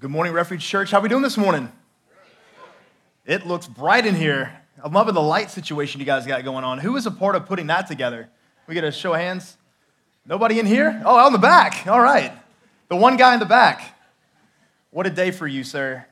[0.00, 0.90] Good morning, Refuge Church.
[0.92, 1.70] How are we doing this morning?
[3.26, 4.50] It looks bright in here.
[4.82, 6.78] I'm loving the light situation you guys got going on.
[6.78, 8.30] Who was a part of putting that together?
[8.66, 9.58] We get a show of hands.
[10.24, 11.02] Nobody in here?
[11.04, 11.86] Oh, out in the back.
[11.86, 12.32] All right.
[12.88, 13.94] The one guy in the back.
[14.90, 16.06] What a day for you, sir.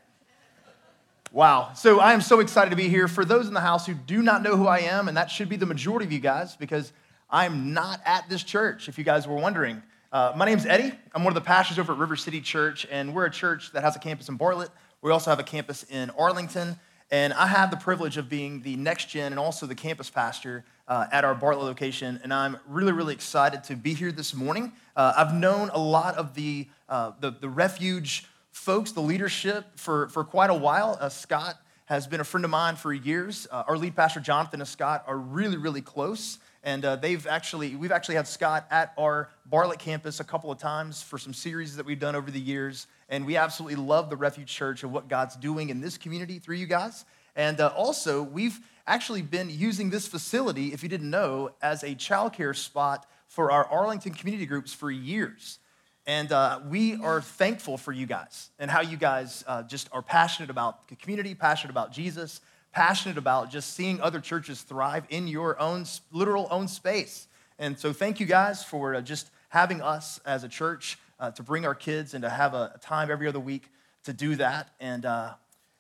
[1.33, 1.73] Wow.
[1.75, 3.09] So I am so excited to be here.
[3.09, 5.49] For those in the house who do not know who I am, and that should
[5.49, 6.93] be the majority of you guys, because
[7.31, 9.83] I'm not at this church, if you guys were wondering.
[10.11, 10.91] Uh, my name's Eddie.
[11.15, 13.83] I'm one of the pastors over at River City Church, and we're a church that
[13.83, 14.71] has a campus in Bartlett.
[15.03, 16.79] We also have a campus in Arlington,
[17.11, 20.65] and I have the privilege of being the next gen and also the campus pastor
[20.89, 22.21] uh, at our Bartlett location.
[22.23, 24.73] And I'm really, really excited to be here this morning.
[24.97, 30.09] Uh, I've known a lot of the, uh, the, the, refuge folks, the leadership, for,
[30.09, 30.97] for quite a while.
[30.99, 33.47] Uh, Scott has been a friend of mine for years.
[33.51, 36.39] Uh, our lead pastor, Jonathan and Scott, are really, really close.
[36.69, 40.59] And uh, they've actually, we've actually had Scott at our Bartlett campus a couple of
[40.59, 42.89] times for some series that we've done over the years.
[43.09, 46.57] And we absolutely love the Refuge Church and what God's doing in this community through
[46.57, 47.07] you guys.
[47.35, 51.95] And uh, also, we've actually been using this facility, if you didn't know, as a
[51.95, 55.61] childcare spot for our Arlington community groups for years.
[56.07, 60.03] And uh, we are thankful for you guys and how you guys uh, just are
[60.03, 65.27] passionate about the community, passionate about Jesus, passionate about just seeing other churches thrive in
[65.27, 67.27] your own literal own space.
[67.59, 71.43] And so, thank you guys for uh, just having us as a church uh, to
[71.43, 73.71] bring our kids and to have a, time every other week
[74.05, 74.71] to do that.
[74.81, 75.35] And, uh,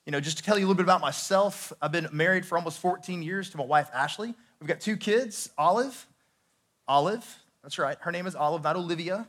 [0.05, 2.57] you know, just to tell you a little bit about myself, I've been married for
[2.57, 4.35] almost 14 years to my wife, Ashley.
[4.61, 6.07] We've got two kids, Olive.
[6.89, 7.25] Olive,
[7.63, 7.97] that's right.
[8.01, 9.29] Her name is Olive, not Olivia.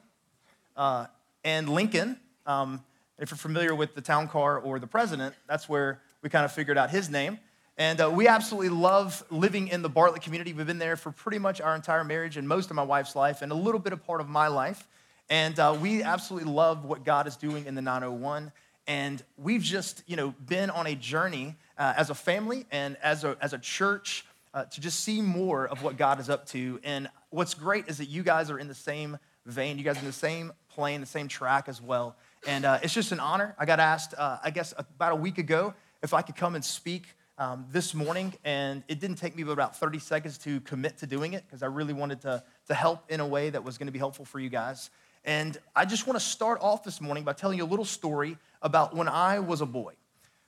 [0.75, 1.07] Uh,
[1.43, 2.19] and Lincoln.
[2.45, 2.83] Um,
[3.19, 6.51] if you're familiar with the town car or the president, that's where we kind of
[6.51, 7.37] figured out his name.
[7.79, 10.51] And uh, we absolutely love living in the Bartlett community.
[10.51, 13.41] We've been there for pretty much our entire marriage and most of my wife's life
[13.41, 14.85] and a little bit of part of my life.
[15.29, 18.51] And uh, we absolutely love what God is doing in the 901.
[18.85, 23.23] And we've just, you know, been on a journey uh, as a family and as
[23.23, 26.81] a, as a church uh, to just see more of what God is up to.
[26.83, 29.77] And what's great is that you guys are in the same vein.
[29.77, 32.17] You guys are in the same plane, the same track as well.
[32.45, 33.55] And uh, it's just an honor.
[33.57, 35.73] I got asked, uh, I guess, about a week ago
[36.03, 39.53] if I could come and speak um, this morning, and it didn't take me but
[39.53, 43.09] about 30 seconds to commit to doing it because I really wanted to, to help
[43.09, 44.89] in a way that was going to be helpful for you guys.
[45.23, 48.37] And I just want to start off this morning by telling you a little story
[48.61, 49.93] about when I was a boy.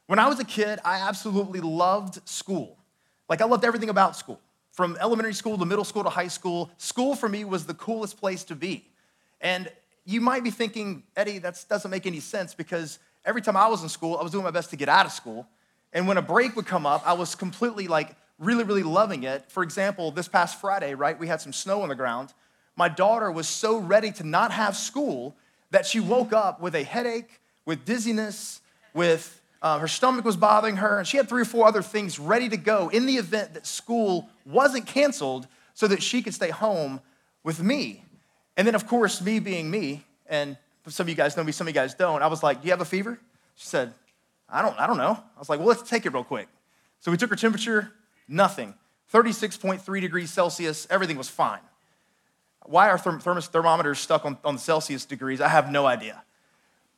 [0.08, 2.78] When I was a kid, I absolutely loved school.
[3.30, 4.42] Like, I loved everything about school.
[4.74, 8.18] From elementary school to middle school to high school, school for me was the coolest
[8.18, 8.86] place to be.
[9.40, 9.72] And
[10.06, 13.82] you might be thinking, Eddie, that doesn't make any sense because every time I was
[13.82, 15.48] in school, I was doing my best to get out of school.
[15.94, 19.52] And when a break would come up, I was completely like really, really loving it.
[19.52, 22.34] For example, this past Friday, right, we had some snow on the ground.
[22.76, 25.36] My daughter was so ready to not have school
[25.70, 28.62] that she woke up with a headache, with dizziness,
[28.94, 32.18] with uh, her stomach was bothering her, and she had three or four other things
[32.18, 36.50] ready to go in the event that school wasn't canceled so that she could stay
[36.50, 37.00] home
[37.44, 38.04] with me.
[38.58, 40.58] And then, of course, me being me, and
[40.88, 42.68] some of you guys know me, some of you guys don't, I was like, Do
[42.68, 43.20] you have a fever?
[43.56, 43.94] She said,
[44.52, 45.12] I don't, I don't know.
[45.36, 46.48] I was like, well, let's take it real quick.
[47.00, 47.92] So we took her temperature,
[48.28, 48.76] nothing.
[49.14, 51.60] 36.3 degrees Celsius, everything was fine.
[52.66, 55.42] Why are therm- thermometers stuck on, on Celsius degrees?
[55.42, 56.24] I have no idea.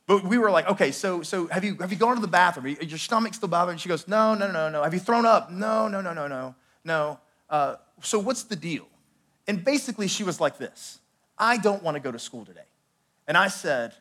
[0.06, 2.76] But we were like, okay, so, so have, you, have you gone to the bathroom?
[2.80, 3.78] Your stomach still bothering?
[3.78, 4.82] She goes, no, no, no, no.
[4.82, 5.50] Have you thrown up?
[5.50, 6.54] No, no, no, no, no,
[6.84, 7.18] no.
[7.48, 8.86] Uh, so what's the deal?
[9.46, 11.00] And basically, she was like this
[11.38, 12.66] I don't want to go to school today.
[13.26, 13.94] And I said,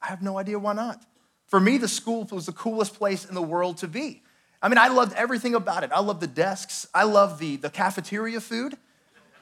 [0.00, 1.04] I have no idea why not.
[1.50, 4.22] For me, the school was the coolest place in the world to be.
[4.62, 5.90] I mean, I loved everything about it.
[5.92, 6.86] I loved the desks.
[6.94, 8.76] I loved the, the cafeteria food.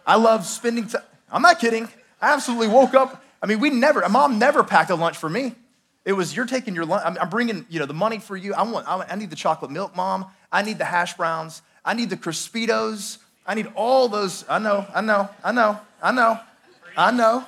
[0.06, 1.02] I loved spending time.
[1.30, 1.86] I'm not kidding.
[2.22, 3.22] I absolutely woke up.
[3.42, 5.54] I mean, we never, mom never packed a lunch for me.
[6.06, 7.19] It was, you're taking your lunch.
[7.20, 8.54] I'm, bringing, you know, the money for you.
[8.54, 10.25] I want, I need the chocolate milk, mom.
[10.50, 11.60] I need the hash browns.
[11.84, 13.19] I need the Crispitos.
[13.46, 14.46] I need all those.
[14.48, 16.40] I know, I know, I know, I know,
[16.96, 17.44] I know.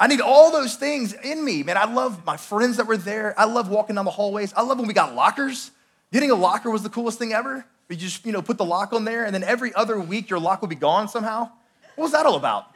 [0.00, 1.64] I need all those things in me.
[1.64, 3.34] Man, I love my friends that were there.
[3.36, 4.54] I love walking down the hallways.
[4.56, 5.72] I love when we got lockers.
[6.12, 7.66] Getting a locker was the coolest thing ever.
[7.88, 10.38] You just, you know, put the lock on there, and then every other week your
[10.38, 11.50] lock would be gone somehow.
[11.96, 12.66] What was that all about?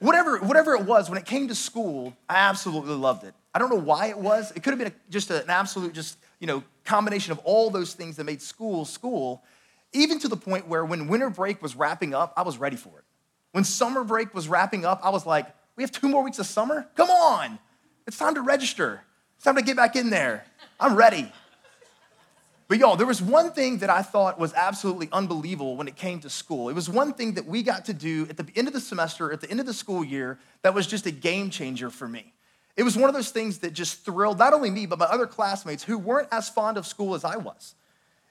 [0.00, 3.34] Whatever, whatever it was, when it came to school, I absolutely loved it.
[3.54, 4.50] I don't know why it was.
[4.52, 7.94] It could have been a, just an absolute, just, you know, combination of all those
[7.94, 9.42] things that made school school,
[9.92, 12.98] even to the point where when winter break was wrapping up, I was ready for
[12.98, 13.04] it.
[13.52, 15.46] When summer break was wrapping up, I was like,
[15.78, 16.88] we have two more weeks of summer?
[16.96, 17.56] Come on.
[18.08, 19.00] It's time to register.
[19.36, 20.44] It's time to get back in there.
[20.80, 21.32] I'm ready.
[22.66, 26.18] But y'all, there was one thing that I thought was absolutely unbelievable when it came
[26.20, 26.68] to school.
[26.68, 29.32] It was one thing that we got to do at the end of the semester,
[29.32, 32.32] at the end of the school year, that was just a game changer for me.
[32.76, 35.28] It was one of those things that just thrilled not only me, but my other
[35.28, 37.76] classmates who weren't as fond of school as I was.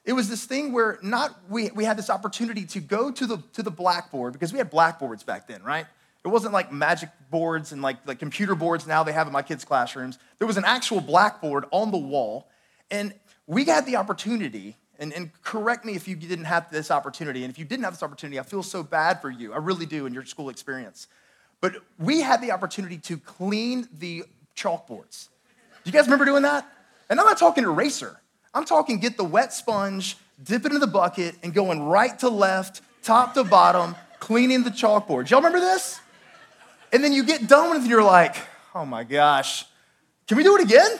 [0.04, 3.42] It was this thing where not we, we had this opportunity to go to the
[3.54, 5.86] to the blackboard because we had blackboards back then, right?
[6.24, 9.42] It wasn't like magic boards and like, like computer boards now they have in my
[9.42, 10.18] kids' classrooms.
[10.38, 12.48] There was an actual blackboard on the wall,
[12.90, 13.14] and
[13.46, 17.52] we had the opportunity, and, and correct me if you didn't have this opportunity, and
[17.52, 19.52] if you didn't have this opportunity, I feel so bad for you.
[19.52, 21.06] I really do in your school experience.
[21.60, 24.24] But we had the opportunity to clean the
[24.56, 25.28] chalkboards.
[25.84, 26.70] Do you guys remember doing that?
[27.08, 28.20] And I'm not talking eraser.
[28.54, 32.28] I'm talking get the wet sponge, dip it in the bucket, and going right to
[32.28, 35.30] left, top to bottom, cleaning the chalkboard.
[35.30, 36.00] Y'all remember this?
[36.92, 38.36] And then you get done with it and you're like,
[38.74, 39.66] oh my gosh,
[40.26, 40.98] can we do it again?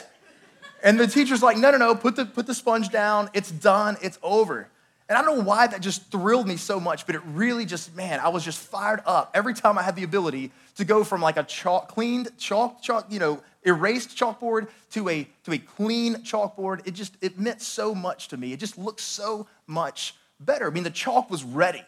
[0.83, 3.29] And the teacher's like, no, no, no, put the, put the sponge down.
[3.33, 3.97] It's done.
[4.01, 4.69] It's over.
[5.09, 7.95] And I don't know why that just thrilled me so much, but it really just,
[7.95, 11.19] man, I was just fired up every time I had the ability to go from
[11.19, 16.17] like a chalk, cleaned chalk, chalk, you know, erased chalkboard to a, to a clean
[16.17, 16.87] chalkboard.
[16.87, 18.53] It just, it meant so much to me.
[18.53, 20.67] It just looked so much better.
[20.67, 21.83] I mean, the chalk was ready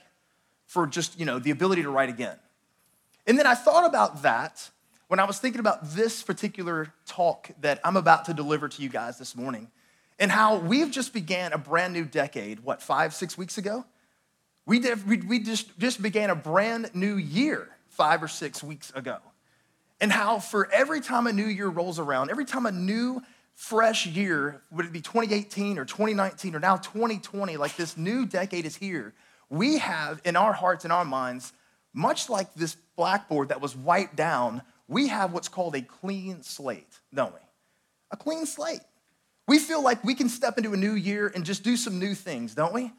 [0.65, 2.37] for just, you know, the ability to write again.
[3.31, 4.69] And then I thought about that
[5.07, 8.89] when I was thinking about this particular talk that I'm about to deliver to you
[8.89, 9.71] guys this morning
[10.19, 13.85] and how we've just began a brand new decade, what, five, six weeks ago?
[14.65, 18.91] We, did, we, we just, just began a brand new year five or six weeks
[18.91, 19.19] ago.
[20.01, 23.21] And how for every time a new year rolls around, every time a new
[23.55, 28.65] fresh year, would it be 2018 or 2019 or now 2020, like this new decade
[28.65, 29.13] is here,
[29.49, 31.53] we have in our hearts and our minds,
[31.93, 36.99] much like this blackboard that was wiped down, we have what's called a clean slate,
[37.13, 37.39] don't we?
[38.11, 38.81] A clean slate.
[39.47, 42.13] We feel like we can step into a new year and just do some new
[42.13, 42.91] things, don't we?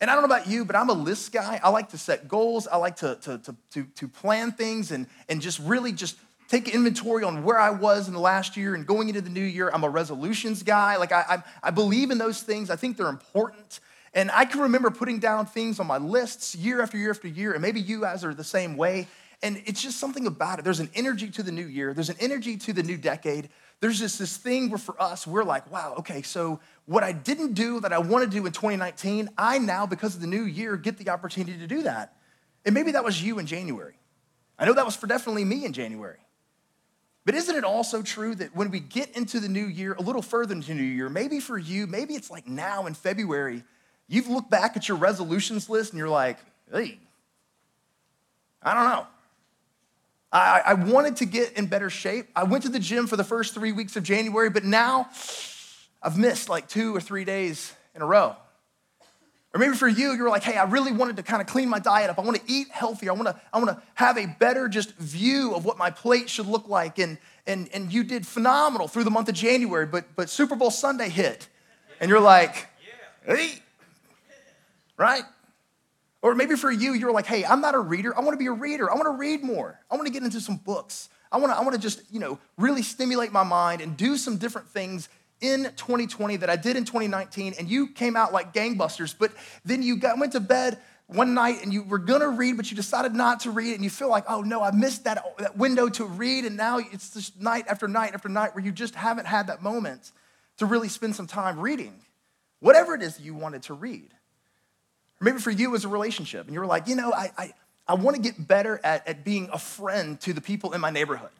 [0.00, 1.60] And I don't know about you, but I'm a list guy.
[1.62, 2.66] I like to set goals.
[2.66, 6.16] I like to, to, to, to, to plan things and, and just really just
[6.48, 9.44] take inventory on where I was in the last year and going into the new
[9.44, 9.70] year.
[9.72, 10.96] I'm a resolutions guy.
[10.96, 12.70] Like I, I, I believe in those things.
[12.70, 13.80] I think they're important.
[14.12, 17.52] And I can remember putting down things on my lists year after year after year,
[17.52, 19.06] and maybe you guys are the same way.
[19.42, 20.64] And it's just something about it.
[20.64, 23.48] There's an energy to the new year, there's an energy to the new decade.
[23.80, 27.54] There's just this thing where for us, we're like, wow, okay, so what I didn't
[27.54, 30.76] do that I want to do in 2019, I now, because of the new year,
[30.76, 32.14] get the opportunity to do that.
[32.66, 33.94] And maybe that was you in January.
[34.58, 36.18] I know that was for definitely me in January.
[37.24, 40.20] But isn't it also true that when we get into the new year, a little
[40.20, 43.62] further into the new year, maybe for you, maybe it's like now in February,
[44.10, 46.36] You've looked back at your resolutions list and you're like,
[46.72, 46.98] hey,
[48.60, 49.06] I don't know.
[50.32, 52.26] I, I wanted to get in better shape.
[52.34, 55.08] I went to the gym for the first three weeks of January, but now
[56.02, 58.34] I've missed like two or three days in a row.
[59.54, 61.78] Or maybe for you, you're like, hey, I really wanted to kind of clean my
[61.78, 62.18] diet up.
[62.18, 63.12] I want to eat healthier.
[63.12, 66.28] I want to, I want to have a better just view of what my plate
[66.28, 66.98] should look like.
[66.98, 67.16] And,
[67.46, 71.10] and, and you did phenomenal through the month of January, but, but Super Bowl Sunday
[71.10, 71.46] hit.
[72.00, 72.66] And you're like,
[73.24, 73.62] hey,
[75.00, 75.24] right?
[76.22, 78.16] Or maybe for you, you're like, hey, I'm not a reader.
[78.16, 78.90] I want to be a reader.
[78.90, 79.80] I want to read more.
[79.90, 81.08] I want to get into some books.
[81.32, 84.18] I want to, I want to just, you know, really stimulate my mind and do
[84.18, 85.08] some different things
[85.40, 87.54] in 2020 that I did in 2019.
[87.58, 89.32] And you came out like gangbusters, but
[89.64, 92.76] then you got, went to bed one night and you were gonna read, but you
[92.76, 95.88] decided not to read, and you feel like, oh no, I missed that, that window
[95.88, 99.26] to read, and now it's just night after night after night where you just haven't
[99.26, 100.12] had that moment
[100.58, 101.94] to really spend some time reading.
[102.60, 104.12] Whatever it is you wanted to read.
[105.20, 107.52] Or maybe for you, was a relationship, and you were like, you know, I, I,
[107.86, 110.90] I want to get better at, at being a friend to the people in my
[110.90, 111.30] neighborhood.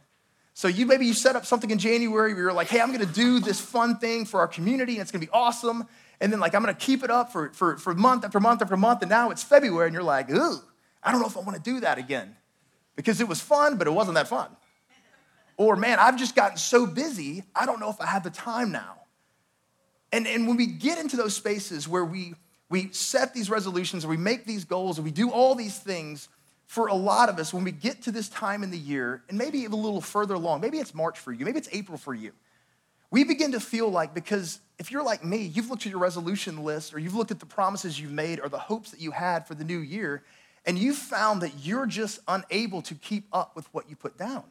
[0.53, 3.07] So you maybe you set up something in January where you're like, hey, I'm gonna
[3.07, 5.87] do this fun thing for our community, and it's gonna be awesome.
[6.21, 8.77] And then like I'm gonna keep it up for, for, for month after month after
[8.77, 10.59] month, and now it's February, and you're like, ooh,
[11.03, 12.37] I don't know if I wanna do that again.
[12.97, 14.51] Because it was fun, but it wasn't that fun.
[15.57, 18.73] Or man, I've just gotten so busy, I don't know if I have the time
[18.73, 18.97] now.
[20.13, 22.35] And, and when we get into those spaces where we
[22.71, 26.29] we set these resolutions, we make these goals, and we do all these things.
[26.67, 29.37] For a lot of us, when we get to this time in the year, and
[29.37, 32.15] maybe even a little further along, maybe it's March for you, maybe it's April for
[32.15, 32.31] you,
[33.11, 36.63] we begin to feel like, because if you're like me, you've looked at your resolution
[36.63, 39.49] list, or you've looked at the promises you've made, or the hopes that you had
[39.49, 40.23] for the new year,
[40.65, 44.45] and you've found that you're just unable to keep up with what you put down.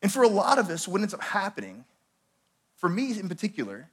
[0.00, 1.84] And for a lot of us, what ends up happening,
[2.76, 3.90] for me in particular,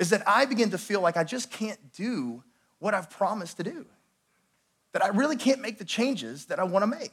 [0.00, 2.42] is that I begin to feel like I just can't do
[2.78, 3.84] what I've promised to do.
[4.92, 7.12] That I really can't make the changes that I want to make.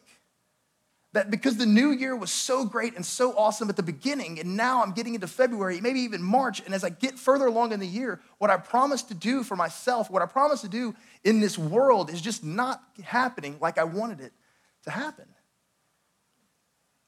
[1.12, 4.56] That because the new year was so great and so awesome at the beginning, and
[4.56, 7.80] now I'm getting into February, maybe even March, and as I get further along in
[7.80, 11.42] the year, what I promised to do for myself, what I promised to do in
[11.42, 14.32] this world is just not happening like I wanted it
[14.84, 15.26] to happen.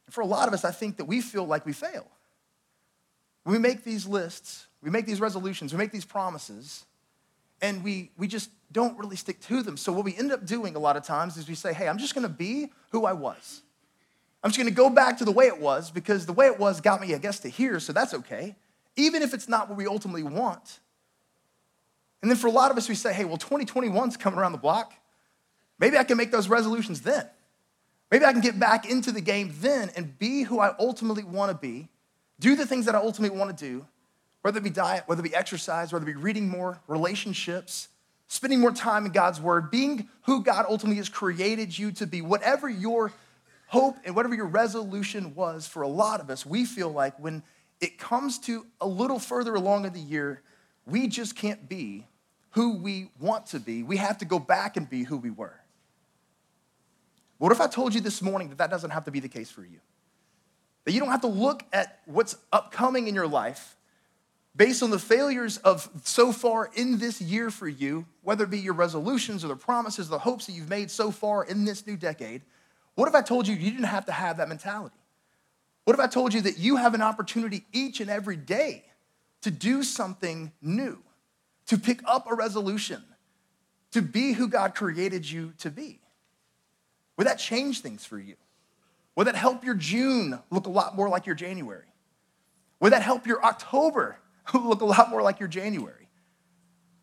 [0.10, 2.06] For a lot of us, I think that we feel like we fail.
[3.46, 6.86] We make these lists, we make these resolutions, we make these promises,
[7.62, 9.78] and we, we just don't really stick to them.
[9.78, 11.98] So, what we end up doing a lot of times is we say, hey, I'm
[11.98, 13.62] just gonna be who I was.
[14.44, 16.80] I'm just gonna go back to the way it was because the way it was
[16.80, 18.56] got me, I guess, to here, so that's okay,
[18.96, 20.80] even if it's not what we ultimately want.
[22.22, 24.58] And then for a lot of us, we say, hey, well, 2021's coming around the
[24.58, 24.94] block.
[25.80, 27.26] Maybe I can make those resolutions then.
[28.12, 31.54] Maybe I can get back into the game then and be who I ultimately wanna
[31.54, 31.90] be,
[32.40, 33.86] do the things that I ultimately wanna do,
[34.41, 37.89] whether it be diet, whether it be exercise, whether it be reading more, relationships,
[38.27, 42.22] spending more time in God's word, being who God ultimately has created you to be,
[42.22, 43.12] whatever your
[43.67, 47.43] hope and whatever your resolution was for a lot of us, we feel like when
[47.81, 50.41] it comes to a little further along in the year,
[50.86, 52.08] we just can't be
[52.51, 53.84] who we want to be.
[53.84, 55.60] We have to go back and be who we were.
[57.38, 59.50] What if I told you this morning that that doesn't have to be the case
[59.50, 59.79] for you?
[60.86, 63.75] That you don't have to look at what's upcoming in your life
[64.60, 68.60] based on the failures of so far in this year for you, whether it be
[68.60, 71.96] your resolutions or the promises, the hopes that you've made so far in this new
[71.96, 72.42] decade.
[72.96, 74.98] What if I told you you didn't have to have that mentality?
[75.86, 78.84] What if I told you that you have an opportunity each and every day
[79.44, 81.00] to do something new,
[81.68, 83.01] to pick up a resolution,
[83.92, 86.01] to be who God created you to be?
[87.16, 88.36] Would that change things for you?
[89.16, 91.88] Would that help your June look a lot more like your January?
[92.82, 94.18] Would that help your October
[94.63, 96.08] look a lot more like your January?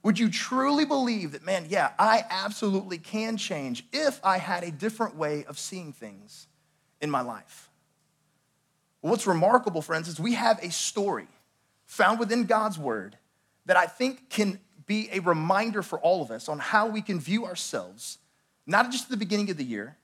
[0.02, 4.70] Would you truly believe that, man, yeah, I absolutely can change if I had a
[4.70, 6.46] different way of seeing things
[7.00, 7.70] in my life?
[9.00, 11.26] What's remarkable, friends, is we have a story
[11.86, 13.16] found within God's word
[13.66, 17.18] that I think can be a reminder for all of us on how we can
[17.18, 18.18] view ourselves,
[18.66, 19.96] not just at the beginning of the year,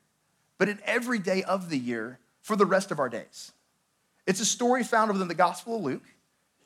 [0.58, 3.52] but in every day of the year for the rest of our days.
[4.26, 6.04] It's a story found within the Gospel of Luke.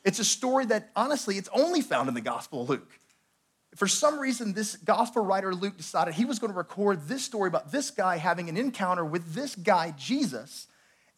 [0.07, 3.01] It's a story that, honestly, it's only found in the Gospel of Luke.
[3.75, 7.49] For some reason, this gospel writer Luke decided he was going to record this story
[7.49, 10.69] about this guy having an encounter with this guy, Jesus.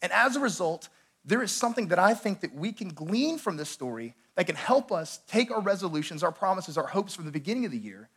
[0.01, 0.89] And as a result,
[1.23, 4.55] there is something that I think that we can glean from this story that can
[4.55, 8.09] help us take our resolutions, our promises, our hopes from the beginning of the year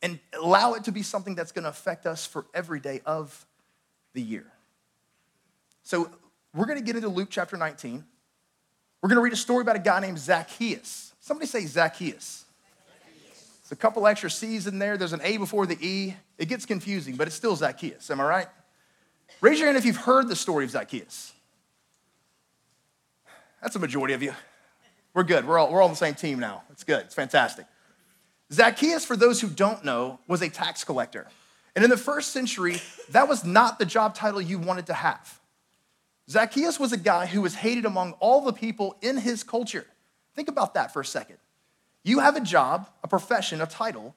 [0.00, 3.44] and allow it to be something that's going to affect us for every day of
[4.12, 4.46] the year.
[5.82, 6.08] So
[6.54, 8.04] we're going to get into Luke chapter 19.
[9.02, 11.14] We're going to read a story about a guy named Zacchaeus.
[11.20, 12.44] Somebody say Zacchaeus.
[13.60, 14.96] It's a couple extra C's in there.
[14.96, 16.14] There's an A before the E.
[16.38, 18.10] It gets confusing, but it's still Zacchaeus.
[18.10, 18.48] Am I right?
[19.40, 21.32] Raise your hand if you've heard the story of Zacchaeus.
[23.62, 24.34] That's a majority of you.
[25.14, 25.46] We're good.
[25.46, 26.62] We're all, we're all on the same team now.
[26.70, 27.00] It's good.
[27.00, 27.66] It's fantastic.
[28.52, 31.26] Zacchaeus, for those who don't know, was a tax collector.
[31.74, 32.76] And in the first century,
[33.10, 35.39] that was not the job title you wanted to have.
[36.30, 39.84] Zacchaeus was a guy who was hated among all the people in his culture.
[40.36, 41.38] Think about that for a second.
[42.04, 44.14] You have a job, a profession, a title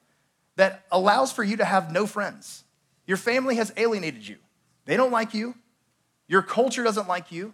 [0.54, 2.62] that allows for you to have no friends.
[3.06, 4.36] Your family has alienated you.
[4.84, 5.56] They don't like you.
[6.28, 7.52] Your culture doesn't like you.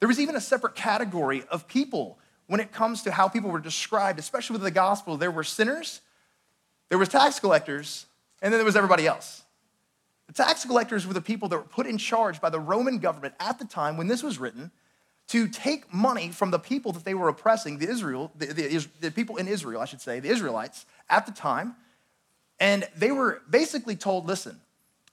[0.00, 2.18] There was even a separate category of people
[2.48, 5.16] when it comes to how people were described, especially with the gospel.
[5.16, 6.00] There were sinners,
[6.88, 8.06] there were tax collectors,
[8.42, 9.41] and then there was everybody else.
[10.34, 13.58] Tax collectors were the people that were put in charge by the Roman government at
[13.58, 14.70] the time when this was written
[15.28, 19.10] to take money from the people that they were oppressing, the Israel, the, the, the,
[19.10, 21.76] people in Israel, I should say, the Israelites at the time.
[22.60, 24.60] And they were basically told, listen,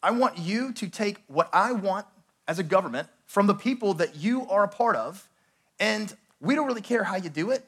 [0.02, 2.06] I want you to take what I want
[2.48, 5.28] as a government from the people that you are a part of,
[5.80, 7.66] and we don't really care how you do it.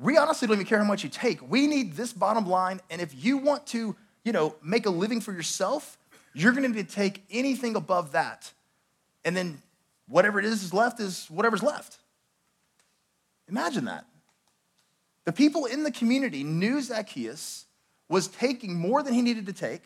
[0.00, 1.48] We honestly don't even care how much you take.
[1.48, 5.20] We need this bottom line, and if you want to you know, make a living
[5.20, 5.96] for yourself,
[6.36, 8.52] you're going to take anything above that.
[9.24, 9.62] And then
[10.06, 11.96] whatever it is is left is whatever's left.
[13.48, 14.04] Imagine that.
[15.24, 17.64] The people in the community knew Zacchaeus
[18.10, 19.82] was taking more than he needed to take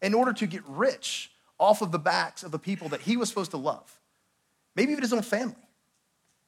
[0.00, 3.28] in order to get rich off of the backs of the people that he was
[3.28, 4.00] supposed to love.
[4.76, 5.56] Maybe even his own family.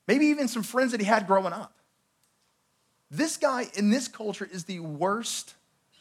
[0.06, 1.74] Maybe even some friends that he had growing up.
[3.10, 5.54] This guy in this culture is the worst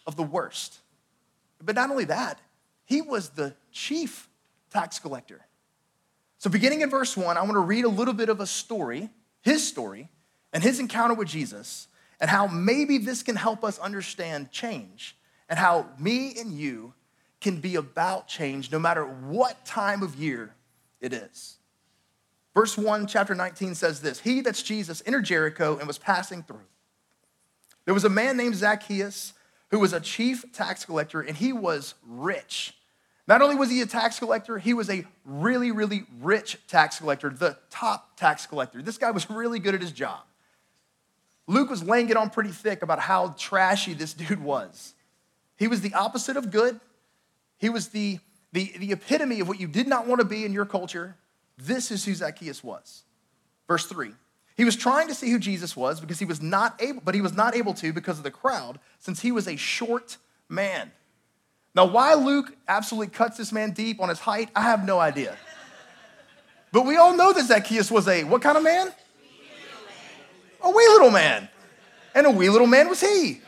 [0.06, 0.78] of the worst.
[1.62, 2.40] But not only that,
[2.92, 4.28] he was the chief
[4.70, 5.40] tax collector.
[6.40, 9.10] So, beginning in verse one, I want to read a little bit of a story,
[9.42, 10.10] his story,
[10.52, 11.88] and his encounter with Jesus,
[12.20, 15.16] and how maybe this can help us understand change,
[15.48, 16.94] and how me and you
[17.40, 20.54] can be about change no matter what time of year
[21.00, 21.60] it is.
[22.54, 26.68] Verse 1, chapter 19 says this He, that's Jesus, entered Jericho and was passing through.
[27.86, 29.34] There was a man named Zacchaeus
[29.70, 32.74] who was a chief tax collector, and he was rich.
[33.32, 37.30] Not only was he a tax collector, he was a really, really rich tax collector,
[37.30, 38.82] the top tax collector.
[38.82, 40.20] This guy was really good at his job.
[41.48, 44.96] Luke was laying it on pretty thick about how trashy this dude was.
[45.58, 46.78] He was the opposite of good.
[47.58, 48.20] He was the,
[48.52, 51.16] the, the epitome of what you did not want to be in your culture.
[51.58, 53.04] This is who Zacchaeus was.
[53.66, 54.12] Verse 3.
[54.58, 57.22] He was trying to see who Jesus was because he was not able, but he
[57.22, 60.18] was not able to because of the crowd, since he was a short
[60.50, 60.92] man.
[61.74, 65.38] Now, why Luke absolutely cuts this man deep on his height, I have no idea.
[66.72, 68.92] But we all know that Zacchaeus was a what kind of man?
[70.62, 71.50] A wee little man.
[72.14, 73.42] And a wee little man was he.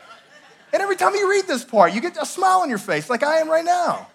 [0.72, 3.22] And every time you read this part, you get a smile on your face, like
[3.22, 4.08] I am right now.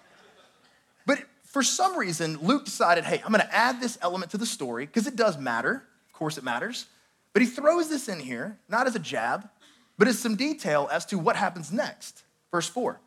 [1.06, 4.86] But for some reason, Luke decided, hey, I'm gonna add this element to the story
[4.86, 5.84] because it does matter.
[6.08, 6.86] Of course, it matters.
[7.32, 9.48] But he throws this in here, not as a jab,
[9.96, 12.24] but as some detail as to what happens next.
[12.50, 13.00] Verse 4.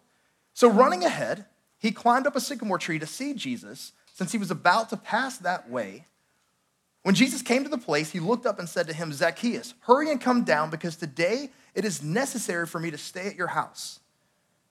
[0.54, 1.46] So, running ahead,
[1.78, 5.38] he climbed up a sycamore tree to see Jesus, since he was about to pass
[5.40, 6.06] that way.
[7.02, 10.10] When Jesus came to the place, he looked up and said to him, Zacchaeus, hurry
[10.10, 14.00] and come down, because today it is necessary for me to stay at your house.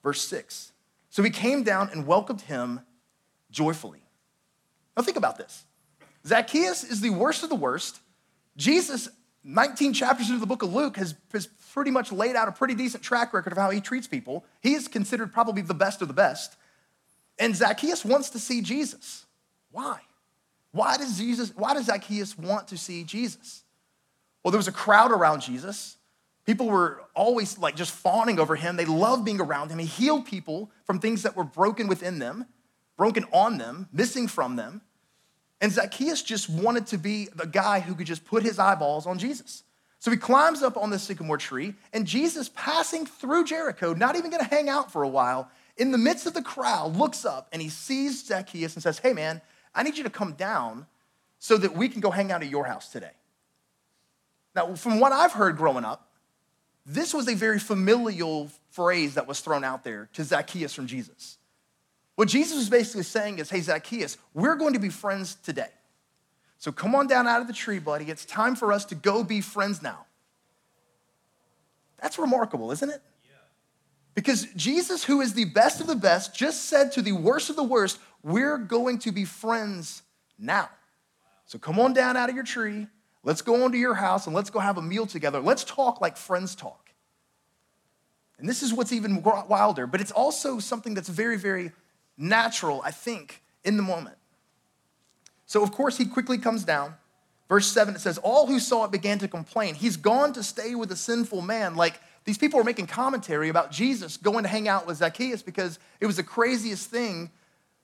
[0.03, 0.73] Verse 6.
[1.11, 2.81] So he came down and welcomed him
[3.51, 4.01] joyfully.
[4.97, 5.65] Now, think about this
[6.27, 8.01] Zacchaeus is the worst of the worst.
[8.57, 9.09] Jesus,
[9.45, 12.75] 19 chapters into the book of Luke, has, has pretty much laid out a pretty
[12.75, 14.45] decent track record of how he treats people.
[14.61, 16.57] He is considered probably the best of the best.
[17.39, 19.27] And Zacchaeus wants to see Jesus.
[19.71, 19.99] Why?
[20.71, 23.65] Why does Jesus, why does Zacchaeus want to see Jesus?
[24.43, 25.97] Well, there was a crowd around Jesus.
[26.45, 28.77] People were always like just fawning over him.
[28.77, 29.79] They loved being around him.
[29.79, 32.47] He healed people from things that were broken within them,
[32.97, 34.83] broken on them, missing from them.
[35.63, 39.19] And Zacchaeus just wanted to be the guy who could just put his eyeballs on
[39.19, 39.63] Jesus.
[40.01, 44.33] So he climbs up on the sycamore tree, and Jesus, passing through Jericho, not even
[44.33, 47.63] gonna hang out for a while, in the midst of the crowd, looks up and
[47.63, 49.41] he sees Zacchaeus and says, Hey man,
[49.73, 50.87] I need you to come down
[51.39, 53.13] so that we can go hang out at your house today.
[54.57, 56.09] Now, from what I've heard growing up,
[56.85, 61.39] this was a very familial phrase that was thrown out there to Zacchaeus from Jesus.
[62.23, 65.71] What Jesus was basically saying is, Hey, Zacchaeus, we're going to be friends today.
[66.57, 68.05] So come on down out of the tree, buddy.
[68.05, 70.07] It's time for us to go be friends now.
[72.01, 73.03] That's remarkable, isn't it?
[74.15, 77.57] Because Jesus, who is the best of the best, just said to the worst of
[77.57, 80.03] the worst, We're going to be friends
[80.39, 80.71] now.
[81.47, 82.87] So come on down out of your tree.
[83.25, 85.41] Let's go into your house and let's go have a meal together.
[85.41, 86.93] Let's talk like friends talk.
[88.39, 91.73] And this is what's even wilder, but it's also something that's very, very
[92.17, 94.17] natural, I think, in the moment.
[95.47, 96.95] So, of course, he quickly comes down.
[97.49, 99.75] Verse 7, it says, All who saw it began to complain.
[99.75, 101.77] He's gone to stay with a sinful man.
[101.77, 105.79] Like these people were making commentary about Jesus going to hang out with Zacchaeus because
[106.01, 107.31] it was the craziest thing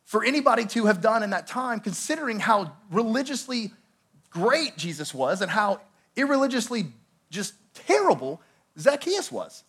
[0.04, 3.72] for anybody to have done in that time, considering how religiously
[4.30, 5.82] great Jesus was and how
[6.16, 6.86] irreligiously
[7.30, 8.40] just terrible
[8.78, 9.64] Zacchaeus was.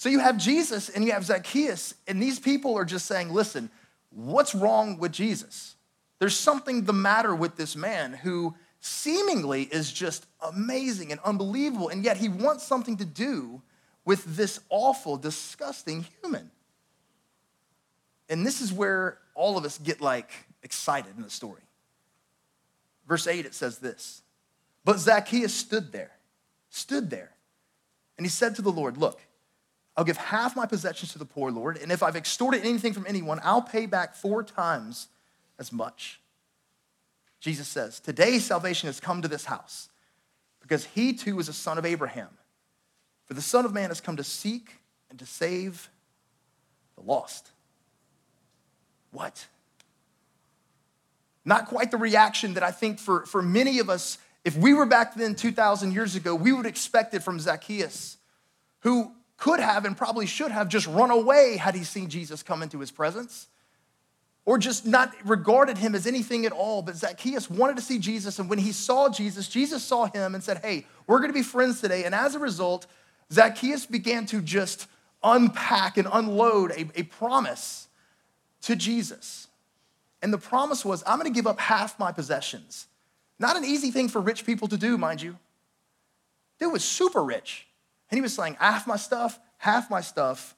[0.00, 3.68] So you have Jesus and you have Zacchaeus, and these people are just saying, Listen,
[4.08, 5.74] what's wrong with Jesus?
[6.18, 12.02] There's something the matter with this man who seemingly is just amazing and unbelievable, and
[12.02, 13.60] yet he wants something to do
[14.06, 16.50] with this awful, disgusting human.
[18.30, 20.30] And this is where all of us get like
[20.62, 21.60] excited in the story.
[23.06, 24.22] Verse 8, it says this
[24.82, 26.12] But Zacchaeus stood there,
[26.70, 27.32] stood there,
[28.16, 29.20] and he said to the Lord, Look,
[30.00, 33.04] I'll give half my possessions to the poor, Lord, and if I've extorted anything from
[33.06, 35.08] anyone, I'll pay back four times
[35.58, 36.22] as much.
[37.38, 39.90] Jesus says, Today salvation has come to this house
[40.62, 42.30] because he too is a son of Abraham.
[43.26, 44.76] For the Son of Man has come to seek
[45.10, 45.90] and to save
[46.96, 47.50] the lost.
[49.10, 49.48] What?
[51.44, 54.86] Not quite the reaction that I think for, for many of us, if we were
[54.86, 58.16] back then 2,000 years ago, we would expect it from Zacchaeus,
[58.78, 62.62] who could have and probably should have just run away had he seen Jesus come
[62.62, 63.48] into his presence
[64.44, 66.82] or just not regarded him as anything at all.
[66.82, 68.38] But Zacchaeus wanted to see Jesus.
[68.38, 71.42] And when he saw Jesus, Jesus saw him and said, Hey, we're going to be
[71.42, 72.04] friends today.
[72.04, 72.86] And as a result,
[73.32, 74.86] Zacchaeus began to just
[75.22, 77.88] unpack and unload a, a promise
[78.62, 79.48] to Jesus.
[80.20, 82.86] And the promise was, I'm going to give up half my possessions.
[83.38, 85.38] Not an easy thing for rich people to do, mind you.
[86.58, 87.66] Dude was super rich.
[88.10, 90.54] And he was saying, half my stuff, half my stuff,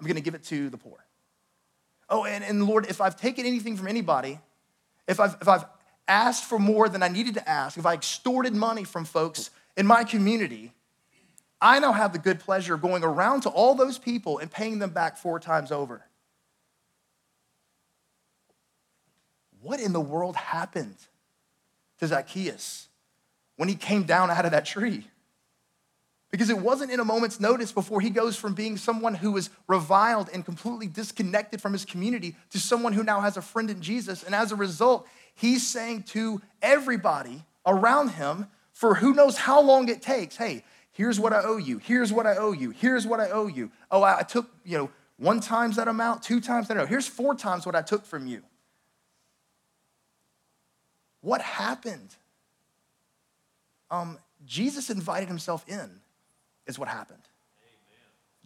[0.00, 1.04] I'm going to give it to the poor.
[2.08, 4.38] Oh, and, and Lord, if I've taken anything from anybody,
[5.06, 5.64] if I've, if I've
[6.08, 9.86] asked for more than I needed to ask, if I extorted money from folks in
[9.86, 10.72] my community,
[11.60, 14.78] I now have the good pleasure of going around to all those people and paying
[14.78, 16.02] them back four times over.
[19.66, 20.96] what in the world happened
[21.98, 22.86] to Zacchaeus
[23.56, 25.08] when he came down out of that tree?
[26.36, 29.48] Because it wasn't in a moment's notice before he goes from being someone who was
[29.68, 33.80] reviled and completely disconnected from his community to someone who now has a friend in
[33.80, 34.22] Jesus.
[34.22, 39.88] And as a result, he's saying to everybody around him, for who knows how long
[39.88, 43.18] it takes, hey, here's what I owe you, here's what I owe you, here's what
[43.18, 43.70] I owe you.
[43.90, 46.90] Oh, I took, you know, one times that amount, two times that amount.
[46.90, 48.42] Here's four times what I took from you.
[51.22, 52.14] What happened?
[53.90, 56.02] Um, Jesus invited himself in
[56.66, 57.22] is what happened.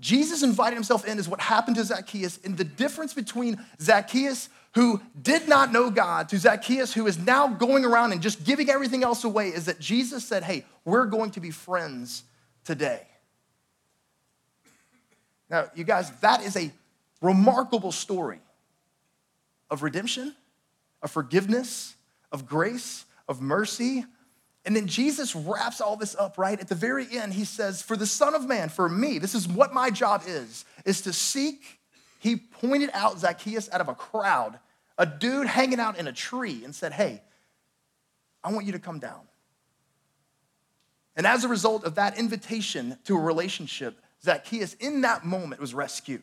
[0.00, 2.38] Jesus invited himself in, is what happened to Zacchaeus.
[2.44, 7.48] And the difference between Zacchaeus, who did not know God, to Zacchaeus, who is now
[7.48, 11.32] going around and just giving everything else away, is that Jesus said, Hey, we're going
[11.32, 12.24] to be friends
[12.64, 13.02] today.
[15.50, 16.72] Now, you guys, that is a
[17.20, 18.40] remarkable story
[19.68, 20.34] of redemption,
[21.02, 21.94] of forgiveness,
[22.32, 24.04] of grace, of mercy,
[24.70, 26.60] and then Jesus wraps all this up, right?
[26.60, 29.48] At the very end, he says, For the Son of Man, for me, this is
[29.48, 31.80] what my job is, is to seek.
[32.20, 34.60] He pointed out Zacchaeus out of a crowd,
[34.96, 37.20] a dude hanging out in a tree, and said, Hey,
[38.44, 39.22] I want you to come down.
[41.16, 45.74] And as a result of that invitation to a relationship, Zacchaeus, in that moment, was
[45.74, 46.22] rescued.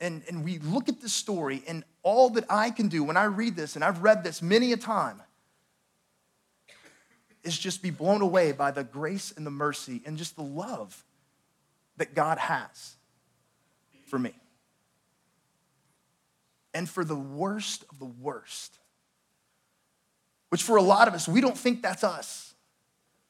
[0.00, 3.26] And, and we look at this story, and all that I can do when I
[3.26, 5.22] read this, and I've read this many a time,
[7.46, 11.04] is just be blown away by the grace and the mercy and just the love
[11.96, 12.96] that God has
[14.06, 14.32] for me.
[16.74, 18.78] And for the worst of the worst,
[20.50, 22.54] which for a lot of us, we don't think that's us.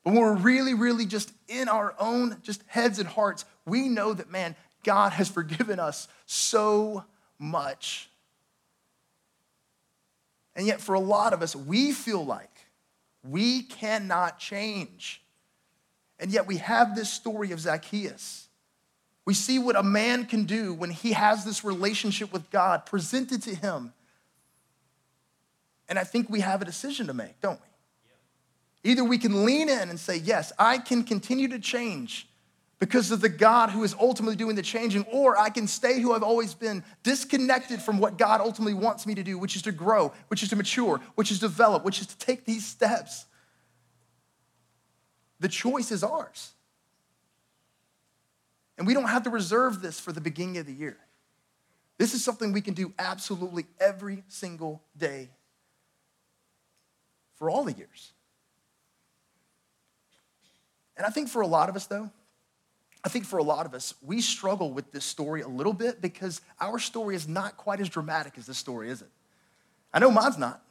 [0.02, 4.14] But when we're really, really just in our own just heads and hearts, we know
[4.14, 7.04] that, man, God has forgiven us so
[7.38, 8.08] much.
[10.56, 12.55] And yet, for a lot of us, we feel like
[13.28, 15.22] we cannot change.
[16.18, 18.48] And yet we have this story of Zacchaeus.
[19.24, 23.42] We see what a man can do when he has this relationship with God presented
[23.42, 23.92] to him.
[25.88, 28.90] And I think we have a decision to make, don't we?
[28.90, 32.28] Either we can lean in and say, Yes, I can continue to change
[32.78, 36.12] because of the God who is ultimately doing the changing, or I can stay who
[36.12, 39.72] I've always been, disconnected from what God ultimately wants me to do, which is to
[39.72, 43.24] grow, which is to mature, which is to develop, which is to take these steps.
[45.40, 46.52] The choice is ours.
[48.76, 50.98] And we don't have to reserve this for the beginning of the year.
[51.98, 55.30] This is something we can do absolutely every single day
[57.36, 58.12] for all the years.
[60.96, 62.10] And I think for a lot of us, though,
[63.04, 66.00] I think for a lot of us, we struggle with this story a little bit
[66.02, 69.08] because our story is not quite as dramatic as this story, is it?
[69.92, 70.62] I know mine's not.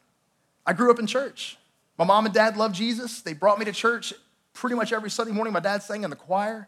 [0.66, 1.58] I grew up in church.
[1.98, 3.22] My mom and dad loved Jesus.
[3.22, 4.14] They brought me to church
[4.54, 5.54] pretty much every Sunday morning.
[5.54, 6.68] My dad sang in the choir.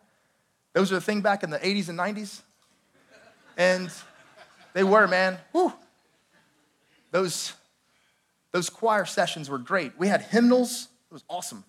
[0.74, 2.42] Those are the thing back in the 80s and 90s.
[3.58, 3.92] And
[4.74, 5.38] they were, man.
[5.52, 5.74] Whew.
[7.12, 7.54] Those,
[8.52, 9.98] those choir sessions were great.
[9.98, 10.88] We had hymnals.
[11.10, 11.64] It was awesome.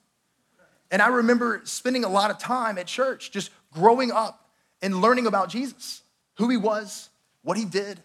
[0.91, 4.49] And I remember spending a lot of time at church just growing up
[4.83, 6.03] and learning about Jesus,
[6.37, 7.09] who he was,
[7.43, 8.01] what he did,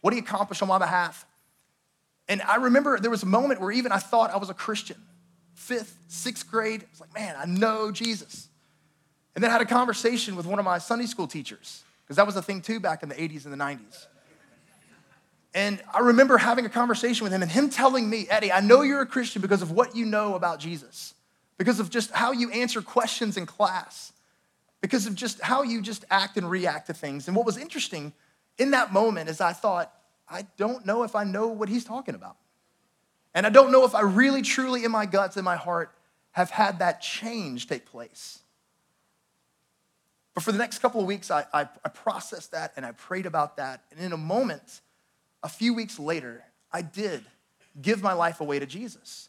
[0.00, 1.26] what he accomplished on my behalf.
[2.28, 4.96] And I remember there was a moment where even I thought I was a Christian.
[5.54, 8.48] Fifth, sixth grade, I was like, man, I know Jesus.
[9.34, 12.26] And then I had a conversation with one of my Sunday school teachers, because that
[12.26, 14.06] was a thing too back in the 80s and the 90s.
[15.54, 18.82] And I remember having a conversation with him and him telling me, Eddie, I know
[18.82, 21.14] you're a Christian because of what you know about Jesus,
[21.56, 24.12] because of just how you answer questions in class
[24.80, 27.26] because of just how you just act and react to things.
[27.26, 28.12] And what was interesting
[28.58, 29.92] in that moment is I thought,
[30.28, 32.36] I don't know if I know what he's talking about.
[33.34, 35.94] And I don't know if I really, truly, in my guts, in my heart,
[36.32, 38.40] have had that change take place.
[40.34, 43.26] But for the next couple of weeks, I, I, I processed that and I prayed
[43.26, 43.82] about that.
[43.90, 44.80] And in a moment,
[45.42, 47.24] a few weeks later, I did
[47.80, 49.28] give my life away to Jesus.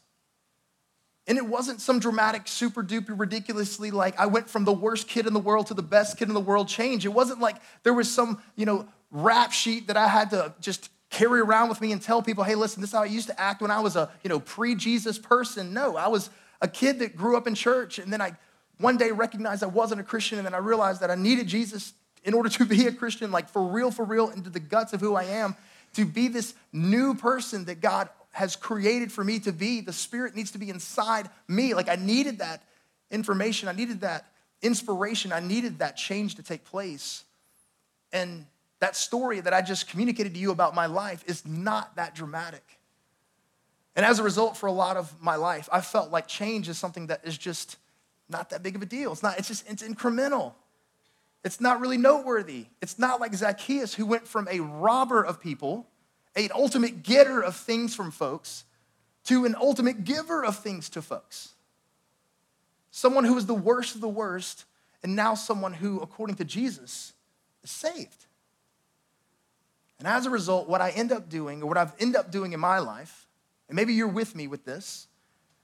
[1.30, 5.28] And it wasn't some dramatic, super duper, ridiculously like I went from the worst kid
[5.28, 7.06] in the world to the best kid in the world change.
[7.06, 10.90] It wasn't like there was some, you know, rap sheet that I had to just
[11.08, 13.40] carry around with me and tell people, hey, listen, this is how I used to
[13.40, 15.72] act when I was a, you know, pre-Jesus person.
[15.72, 18.32] No, I was a kid that grew up in church and then I
[18.78, 21.92] one day recognized I wasn't a Christian and then I realized that I needed Jesus
[22.24, 25.00] in order to be a Christian, like for real, for real, into the guts of
[25.00, 25.54] who I am,
[25.94, 29.80] to be this new person that God has created for me to be.
[29.80, 31.74] The Spirit needs to be inside me.
[31.74, 32.62] Like I needed that
[33.10, 34.26] information, I needed that
[34.62, 37.24] inspiration, I needed that change to take place.
[38.12, 38.46] And
[38.80, 42.64] that story that I just communicated to you about my life is not that dramatic.
[43.96, 46.78] And as a result, for a lot of my life, I felt like change is
[46.78, 47.76] something that is just
[48.28, 49.12] not that big of a deal.
[49.12, 50.54] It's not, it's just, it's incremental.
[51.44, 52.66] It's not really noteworthy.
[52.80, 55.86] It's not like Zacchaeus, who went from a robber of people,
[56.36, 58.64] an ultimate getter of things from folks,
[59.24, 61.50] to an ultimate giver of things to folks.
[62.90, 64.64] Someone who was the worst of the worst,
[65.02, 67.12] and now someone who, according to Jesus,
[67.62, 68.26] is saved.
[69.98, 72.52] And as a result, what I end up doing, or what I've ended up doing
[72.52, 73.26] in my life,
[73.68, 75.06] and maybe you're with me with this,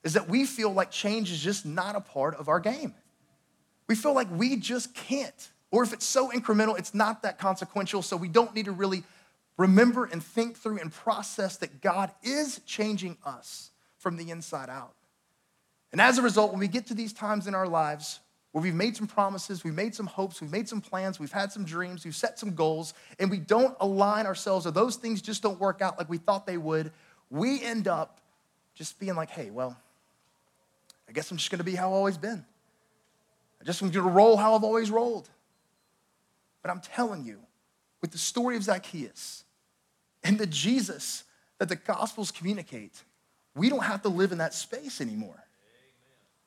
[0.05, 2.95] is that we feel like change is just not a part of our game.
[3.89, 5.51] We feel like we just can't.
[5.71, 9.03] Or if it's so incremental, it's not that consequential, so we don't need to really
[9.57, 14.95] remember and think through and process that God is changing us from the inside out.
[15.93, 18.21] And as a result, when we get to these times in our lives
[18.53, 21.53] where we've made some promises, we've made some hopes, we've made some plans, we've had
[21.53, 25.43] some dreams, we've set some goals, and we don't align ourselves or those things just
[25.43, 26.93] don't work out like we thought they would,
[27.31, 28.21] we end up
[28.75, 29.77] just being like, hey, well,
[31.09, 32.45] I guess I'm just gonna be how I've always been.
[33.61, 35.29] I just am gonna roll how I've always rolled.
[36.63, 37.41] But I'm telling you,
[38.03, 39.45] with the story of Zacchaeus
[40.27, 41.23] and the Jesus
[41.59, 43.05] that the Gospels communicate,
[43.55, 45.45] we don't have to live in that space anymore.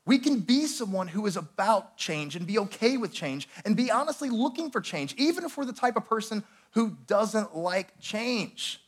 [0.06, 3.90] We can be someone who is about change and be okay with change and be
[3.90, 8.82] honestly looking for change, even if we're the type of person who doesn't like change.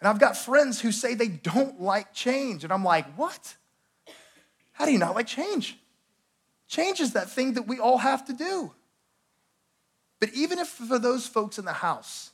[0.00, 2.62] And I've got friends who say they don't like change.
[2.62, 3.56] And I'm like, what?
[4.72, 5.78] How do you not like change?
[6.68, 8.72] Change is that thing that we all have to do.
[10.20, 12.32] But even if for those folks in the house,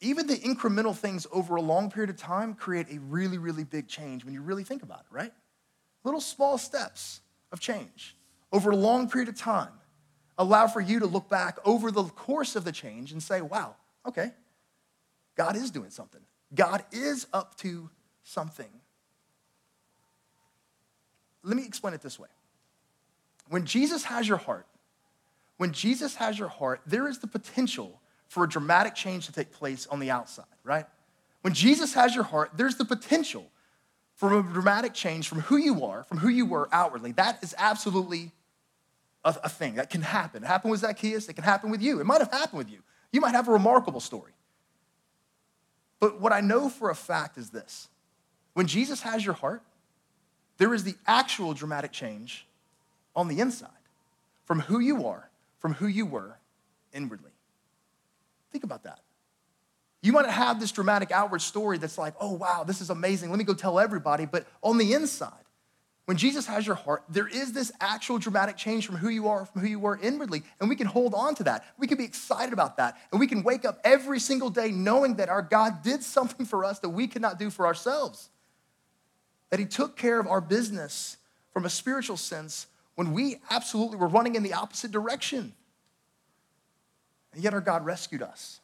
[0.00, 3.88] even the incremental things over a long period of time create a really, really big
[3.88, 5.32] change when you really think about it, right?
[6.04, 8.16] little small steps of change
[8.52, 9.72] over a long period of time
[10.38, 13.74] allow for you to look back over the course of the change and say, wow,
[14.06, 14.32] okay,
[15.36, 16.20] God is doing something.
[16.54, 17.88] God is up to
[18.22, 18.68] something.
[21.42, 22.28] Let me explain it this way.
[23.48, 24.66] When Jesus has your heart,
[25.56, 29.52] when Jesus has your heart, there is the potential for a dramatic change to take
[29.52, 30.86] place on the outside, right?
[31.42, 33.46] When Jesus has your heart, there's the potential
[34.14, 37.12] for a dramatic change from who you are, from who you were outwardly.
[37.12, 38.32] That is absolutely
[39.24, 40.42] a, a thing that can happen.
[40.42, 42.00] It happened with Zacchaeus, it can happen with you.
[42.00, 42.78] It might have happened with you.
[43.12, 44.32] You might have a remarkable story.
[46.00, 47.88] But what I know for a fact is this
[48.54, 49.62] when Jesus has your heart,
[50.58, 52.46] there is the actual dramatic change
[53.14, 53.70] on the inside
[54.44, 56.38] from who you are, from who you were
[56.92, 57.33] inwardly.
[58.54, 59.00] Think about that.
[60.00, 63.30] You might have this dramatic outward story that's like, oh, wow, this is amazing.
[63.30, 64.26] Let me go tell everybody.
[64.26, 65.32] But on the inside,
[66.04, 69.44] when Jesus has your heart, there is this actual dramatic change from who you are,
[69.44, 70.44] from who you were inwardly.
[70.60, 71.64] And we can hold on to that.
[71.78, 72.96] We can be excited about that.
[73.10, 76.64] And we can wake up every single day knowing that our God did something for
[76.64, 78.30] us that we could not do for ourselves.
[79.50, 81.16] That He took care of our business
[81.52, 85.54] from a spiritual sense when we absolutely were running in the opposite direction.
[87.34, 88.60] And yet our God rescued us.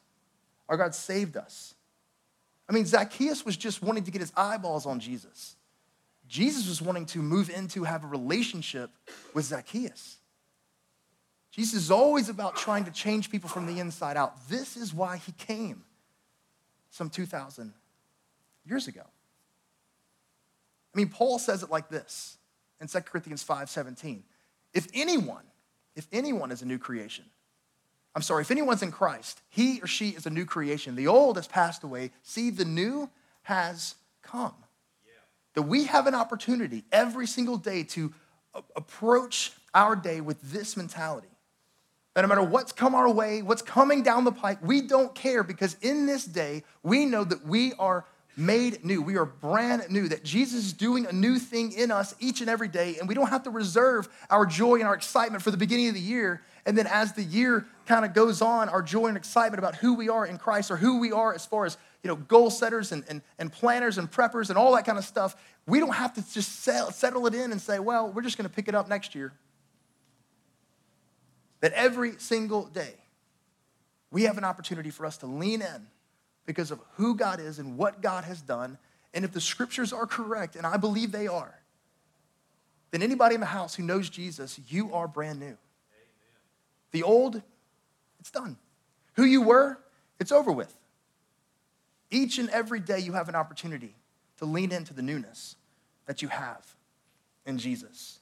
[0.68, 1.74] Our God saved us.
[2.68, 5.56] I mean, Zacchaeus was just wanting to get his eyeballs on Jesus.
[6.28, 8.90] Jesus was wanting to move into, have a relationship
[9.34, 10.18] with Zacchaeus.
[11.50, 14.48] Jesus is always about trying to change people from the inside out.
[14.48, 15.82] This is why he came
[16.90, 17.72] some 2,000
[18.64, 19.02] years ago.
[20.94, 22.38] I mean, Paul says it like this
[22.80, 24.22] in 2 Corinthians 5 17.
[24.72, 25.42] If anyone,
[25.96, 27.24] if anyone is a new creation,
[28.14, 30.96] I'm sorry, if anyone's in Christ, he or she is a new creation.
[30.96, 32.10] The old has passed away.
[32.22, 33.08] See, the new
[33.42, 34.54] has come.
[35.04, 35.12] Yeah.
[35.54, 38.12] That we have an opportunity every single day to
[38.74, 41.28] approach our day with this mentality.
[42.14, 45.44] That no matter what's come our way, what's coming down the pike, we don't care
[45.44, 48.04] because in this day, we know that we are
[48.36, 49.02] made new.
[49.02, 52.50] We are brand new, that Jesus is doing a new thing in us each and
[52.50, 55.56] every day, and we don't have to reserve our joy and our excitement for the
[55.56, 56.42] beginning of the year.
[56.66, 59.94] And then as the year kind of goes on, our joy and excitement about who
[59.94, 62.92] we are in Christ or who we are as far as you know, goal setters
[62.92, 66.14] and, and, and planners and preppers and all that kind of stuff, we don't have
[66.14, 68.88] to just settle it in and say, well, we're just going to pick it up
[68.88, 69.32] next year.
[71.60, 72.94] That every single day,
[74.10, 75.86] we have an opportunity for us to lean in
[76.46, 78.78] because of who God is and what God has done.
[79.12, 81.54] And if the scriptures are correct, and I believe they are,
[82.90, 85.56] then anybody in the house who knows Jesus, you are brand new.
[86.92, 87.42] The old,
[88.18, 88.56] it's done.
[89.14, 89.78] Who you were,
[90.18, 90.74] it's over with.
[92.10, 93.94] Each and every day, you have an opportunity
[94.38, 95.56] to lean into the newness
[96.06, 96.66] that you have
[97.46, 98.18] in Jesus.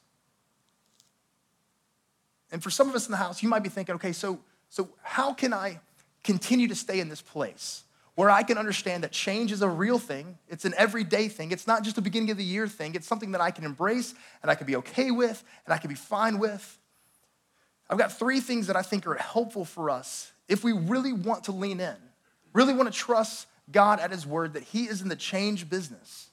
[2.51, 4.89] And for some of us in the house, you might be thinking, okay, so, so
[5.01, 5.79] how can I
[6.23, 7.83] continue to stay in this place
[8.15, 10.37] where I can understand that change is a real thing.
[10.49, 11.51] It's an everyday thing.
[11.51, 12.95] It's not just a beginning of the year thing.
[12.95, 15.87] It's something that I can embrace and I can be okay with and I can
[15.87, 16.78] be fine with.
[17.89, 21.45] I've got three things that I think are helpful for us if we really want
[21.45, 21.95] to lean in,
[22.53, 26.29] really want to trust God at His word that He is in the change business.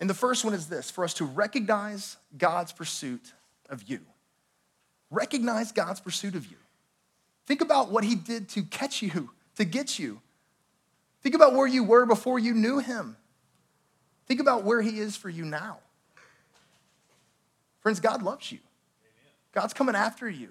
[0.00, 3.32] And the first one is this for us to recognize God's pursuit
[3.68, 4.00] of you.
[5.10, 6.56] Recognize God's pursuit of you.
[7.46, 10.20] Think about what He did to catch you, to get you.
[11.22, 13.16] Think about where you were before you knew Him.
[14.26, 15.78] Think about where He is for you now.
[17.80, 18.58] Friends, God loves you.
[19.58, 20.50] God's coming after you.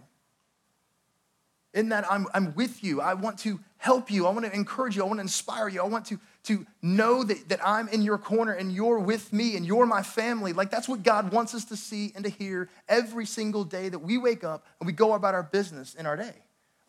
[1.74, 3.00] In that I'm, I'm with you.
[3.00, 4.28] I want to help you.
[4.28, 5.04] I want to encourage you.
[5.04, 5.82] I want to inspire you.
[5.82, 9.56] I want to, to know that, that I'm in your corner and you're with me
[9.56, 10.52] and you're my family.
[10.52, 14.00] Like that's what God wants us to see and to hear every single day that
[14.00, 16.36] we wake up and we go about our business in our day.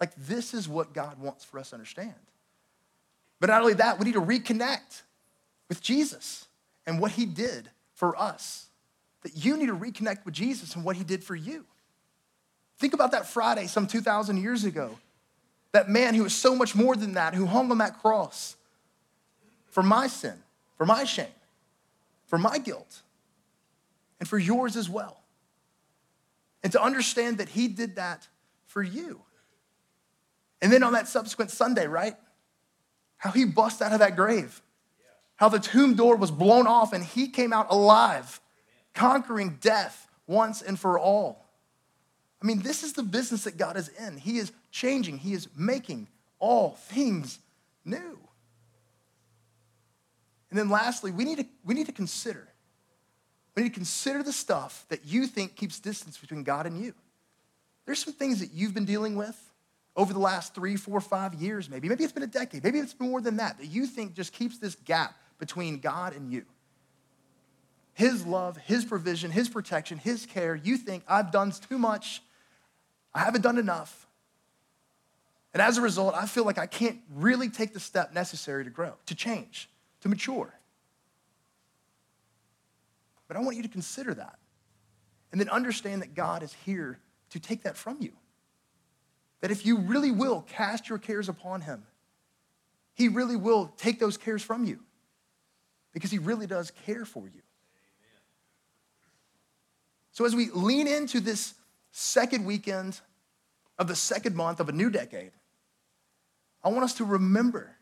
[0.00, 2.14] Like this is what God wants for us to understand.
[3.38, 5.02] But not only that, we need to reconnect
[5.68, 6.46] with Jesus
[6.84, 8.66] and what he did for us.
[9.22, 11.64] That you need to reconnect with Jesus and what he did for you.
[12.78, 14.98] Think about that Friday some 2,000 years ago.
[15.72, 18.56] That man who was so much more than that, who hung on that cross
[19.66, 20.36] for my sin,
[20.76, 21.26] for my shame,
[22.26, 23.02] for my guilt,
[24.18, 25.20] and for yours as well.
[26.62, 28.26] And to understand that he did that
[28.66, 29.20] for you.
[30.60, 32.16] And then on that subsequent Sunday, right?
[33.18, 34.60] How he bust out of that grave.
[35.36, 38.40] How the tomb door was blown off and he came out alive,
[38.94, 41.47] conquering death once and for all.
[42.40, 44.16] I mean, this is the business that God is in.
[44.16, 47.38] He is changing, He is making all things
[47.84, 48.18] new.
[50.50, 52.46] And then lastly, we need to, we need to consider.
[53.54, 56.94] We need to consider the stuff that you think keeps distance between God and you.
[57.86, 59.36] There's some things that you've been dealing with
[59.96, 61.88] over the last three, four, five years, maybe.
[61.88, 62.62] Maybe it's been a decade.
[62.62, 66.14] Maybe it's been more than that, that you think just keeps this gap between God
[66.14, 66.44] and you.
[67.94, 70.54] His love, His provision, His protection, His care.
[70.54, 72.22] You think, I've done too much.
[73.14, 74.06] I haven't done enough.
[75.52, 78.70] And as a result, I feel like I can't really take the step necessary to
[78.70, 79.68] grow, to change,
[80.02, 80.54] to mature.
[83.26, 84.38] But I want you to consider that
[85.32, 86.98] and then understand that God is here
[87.30, 88.12] to take that from you.
[89.40, 91.84] That if you really will cast your cares upon Him,
[92.94, 94.80] He really will take those cares from you
[95.92, 97.42] because He really does care for you.
[100.12, 101.54] So as we lean into this
[101.90, 103.00] second weekend
[103.78, 105.32] of the second month of a new decade,
[106.62, 107.76] I want us to remember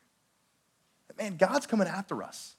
[1.09, 2.57] that, man, God's coming after us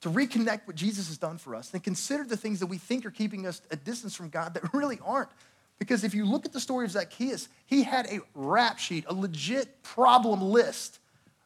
[0.00, 3.06] to reconnect what Jesus has done for us and consider the things that we think
[3.06, 5.30] are keeping us a distance from God that really aren't.
[5.78, 9.14] Because if you look at the story of Zacchaeus, he had a rap sheet, a
[9.14, 10.98] legit problem list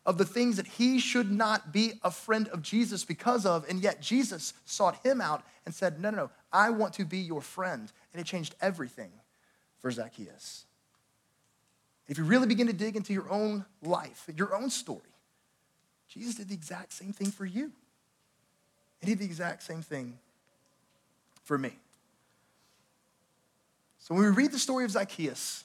[0.04, 3.80] of the things that he should not be a friend of Jesus because of, and
[3.80, 7.42] yet Jesus sought him out and said, No, no, no, I want to be your
[7.42, 7.92] friend.
[8.18, 9.12] And it changed everything
[9.78, 10.64] for Zacchaeus.
[12.08, 15.14] If you really begin to dig into your own life, your own story,
[16.08, 17.70] Jesus did the exact same thing for you.
[19.00, 20.18] And he did the exact same thing
[21.44, 21.70] for me.
[24.00, 25.62] So when we read the story of Zacchaeus,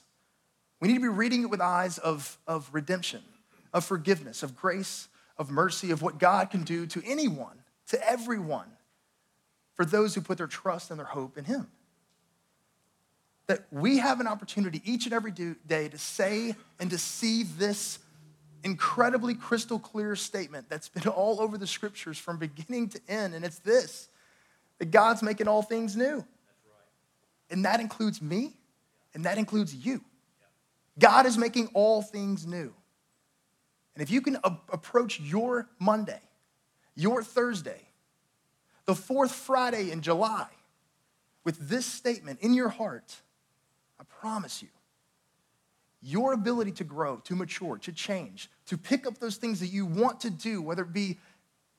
[0.78, 3.24] we need to be reading it with eyes of, of redemption,
[3.72, 8.68] of forgiveness, of grace, of mercy, of what God can do to anyone, to everyone,
[9.74, 11.66] for those who put their trust and their hope in him
[13.46, 17.98] that we have an opportunity each and every day to say and to see this
[18.62, 23.34] incredibly crystal clear statement that's been all over the scriptures from beginning to end.
[23.34, 24.08] And it's this
[24.78, 26.16] that God's making all things new.
[26.16, 26.24] Right.
[27.50, 28.54] And that includes me,
[29.14, 30.02] and that includes you.
[30.98, 32.72] God is making all things new.
[33.94, 36.20] And if you can a- approach your Monday,
[36.96, 37.80] your Thursday,
[38.86, 40.48] the fourth Friday in July,
[41.44, 43.20] with this statement in your heart,
[44.04, 44.68] I promise you,
[46.02, 49.86] your ability to grow, to mature, to change, to pick up those things that you
[49.86, 51.18] want to do, whether it be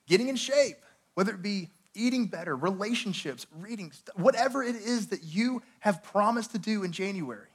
[0.08, 0.78] getting in shape,
[1.14, 6.58] whether it be eating better, relationships, reading, whatever it is that you have promised to
[6.58, 7.48] do in January,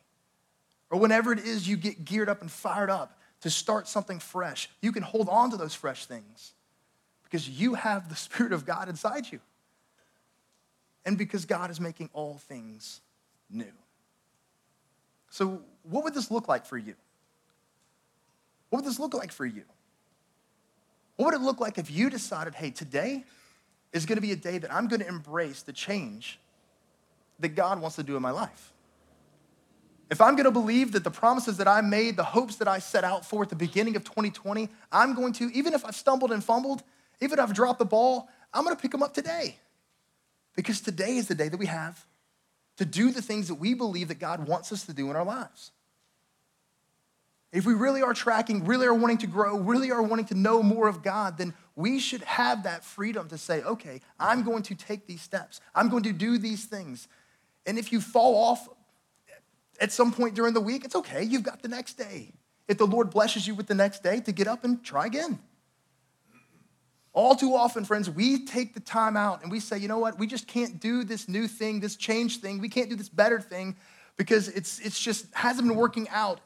[0.90, 4.70] or whenever it is you get geared up and fired up to start something fresh,
[4.80, 6.52] you can hold on to those fresh things
[7.24, 9.40] because you have the Spirit of God inside you.
[11.04, 13.00] And because God is making all things
[13.50, 13.72] new.
[15.30, 16.94] So, what would this look like for you?
[18.68, 19.62] What would this look like for you?
[21.16, 23.24] What would it look like if you decided, hey, today
[23.92, 26.38] is going to be a day that I'm going to embrace the change
[27.38, 28.72] that God wants to do in my life?
[30.10, 33.04] If I'm gonna believe that the promises that I made, the hopes that I set
[33.04, 36.42] out for at the beginning of 2020, I'm going to, even if I've stumbled and
[36.42, 36.82] fumbled,
[37.20, 39.56] even if I've dropped the ball, I'm gonna pick them up today.
[40.56, 42.04] Because today is the day that we have
[42.80, 45.24] to do the things that we believe that God wants us to do in our
[45.24, 45.70] lives.
[47.52, 50.62] If we really are tracking, really are wanting to grow, really are wanting to know
[50.62, 54.74] more of God, then we should have that freedom to say, okay, I'm going to
[54.74, 55.60] take these steps.
[55.74, 57.06] I'm going to do these things.
[57.66, 58.66] And if you fall off
[59.78, 61.22] at some point during the week, it's okay.
[61.22, 62.32] You've got the next day.
[62.66, 65.38] If the Lord blesses you with the next day, to get up and try again.
[67.20, 70.18] All too often, friends, we take the time out and we say, you know what,
[70.18, 72.60] we just can't do this new thing, this change thing.
[72.60, 73.76] We can't do this better thing
[74.16, 76.40] because it's, it's just hasn't been working out.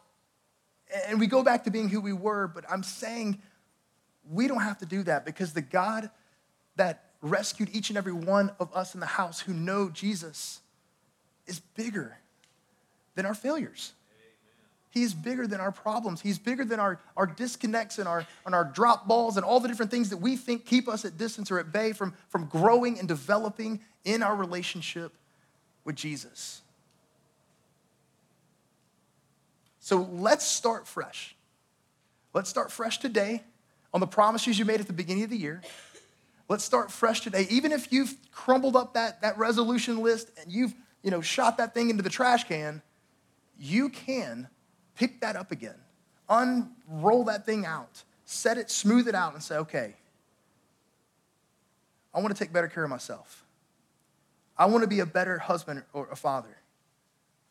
[1.07, 3.41] And we go back to being who we were, but I'm saying
[4.29, 6.11] we don't have to do that because the God
[6.75, 10.59] that rescued each and every one of us in the house who know Jesus
[11.47, 12.19] is bigger
[13.15, 13.93] than our failures.
[14.95, 16.21] He's bigger than our problems.
[16.21, 19.67] He's bigger than our, our disconnects and our, and our drop balls and all the
[19.67, 23.01] different things that we think keep us at distance or at bay from, from growing
[23.01, 25.13] and developing in our relationship
[25.85, 26.63] with Jesus.
[29.81, 31.35] So let's start fresh.
[32.33, 33.43] Let's start fresh today
[33.93, 35.61] on the promises you made at the beginning of the year.
[36.49, 37.49] Let's start fresh today.
[37.51, 40.73] Even if you've crumbled up that, that resolution list and you've
[41.03, 42.81] you know, shot that thing into the trash can,
[43.59, 44.47] you can
[44.97, 45.77] pick that up again,
[46.29, 49.95] unroll that thing out, set it, smooth it out, and say, okay,
[52.15, 53.45] I want to take better care of myself.
[54.57, 56.57] I want to be a better husband or a father.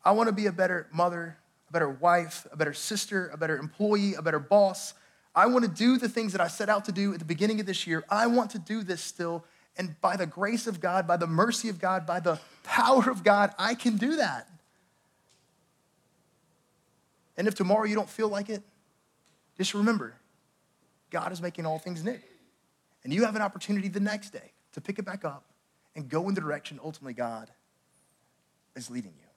[0.04, 1.36] I want to be a better mother,
[1.68, 4.94] a better wife, a better sister, a better employee, a better boss.
[5.34, 7.60] I want to do the things that I set out to do at the beginning
[7.60, 8.04] of this year.
[8.08, 9.44] I want to do this still.
[9.76, 13.24] And by the grace of God, by the mercy of God, by the power of
[13.24, 14.48] God, I can do that.
[17.36, 18.62] And if tomorrow you don't feel like it,
[19.56, 20.14] just remember
[21.10, 22.18] God is making all things new.
[23.02, 25.44] And you have an opportunity the next day to pick it back up
[25.94, 27.50] and go in the direction ultimately God
[28.74, 29.28] is leading you.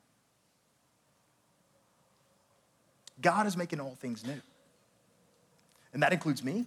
[3.22, 4.42] God is making all things new.
[5.94, 6.66] And that includes me,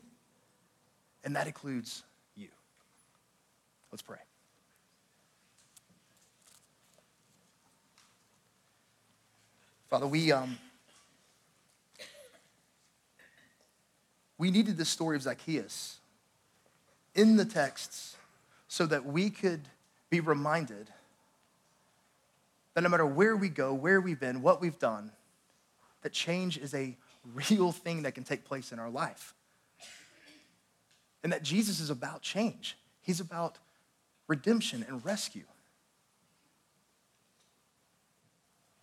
[1.25, 2.03] and that includes
[2.35, 2.49] you.
[3.93, 4.19] Let's pray.
[9.89, 10.33] Father, we.
[10.33, 10.59] Um,
[14.41, 15.99] We needed the story of Zacchaeus
[17.15, 18.17] in the texts
[18.69, 19.61] so that we could
[20.09, 20.89] be reminded
[22.73, 25.13] that no matter where we go, where we've been, what we've done,
[26.01, 26.97] that change is a
[27.51, 29.35] real thing that can take place in our life.
[31.23, 33.59] And that Jesus is about change, He's about
[34.27, 35.45] redemption and rescue.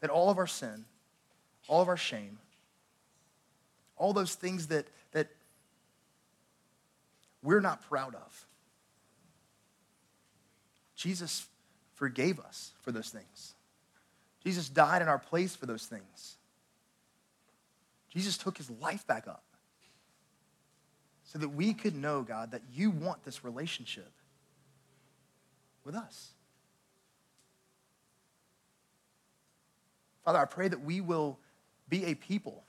[0.02, 0.86] That all of our sin,
[1.68, 2.38] all of our shame,
[3.98, 5.30] all those things that, that
[7.44, 8.46] we're not proud of.
[10.96, 11.48] Jesus
[11.96, 13.54] forgave us for those things.
[14.44, 16.38] Jesus died in our place for those things.
[18.10, 19.44] Jesus took his life back up
[21.24, 24.12] so that we could know, God, that you want this relationship
[25.84, 26.32] with us.
[30.24, 31.38] Father, I pray that we will
[31.90, 32.64] be a people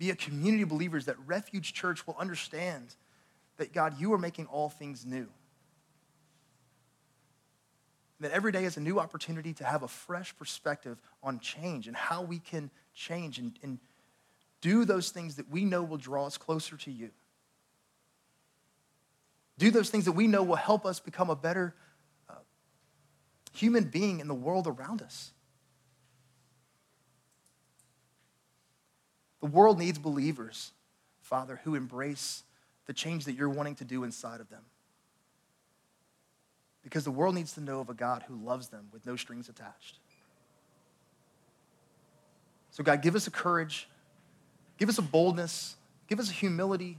[0.00, 2.96] be a community of believers that Refuge Church will understand
[3.58, 5.28] that, God, you are making all things new.
[8.20, 11.94] That every day is a new opportunity to have a fresh perspective on change and
[11.94, 13.78] how we can change and, and
[14.62, 17.10] do those things that we know will draw us closer to you.
[19.58, 21.74] Do those things that we know will help us become a better
[22.26, 22.36] uh,
[23.52, 25.32] human being in the world around us.
[29.40, 30.72] The world needs believers,
[31.22, 32.42] Father, who embrace
[32.86, 34.62] the change that you're wanting to do inside of them.
[36.82, 39.48] Because the world needs to know of a God who loves them with no strings
[39.48, 39.98] attached.
[42.70, 43.88] So, God, give us a courage,
[44.78, 45.76] give us a boldness,
[46.08, 46.98] give us a humility,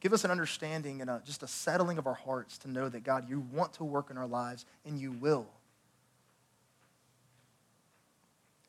[0.00, 3.04] give us an understanding and a, just a settling of our hearts to know that,
[3.04, 5.46] God, you want to work in our lives and you will.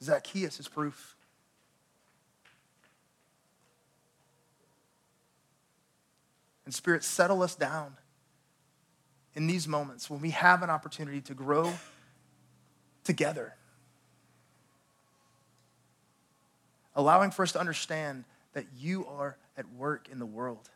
[0.04, 1.16] Zacchaeus is proof.
[6.66, 7.96] And Spirit, settle us down
[9.36, 11.74] in these moments when we have an opportunity to grow
[13.04, 13.54] together.
[16.96, 18.24] Allowing for us to understand
[18.54, 20.70] that you are at work in the world.